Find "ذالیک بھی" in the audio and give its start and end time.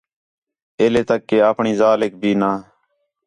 1.79-2.31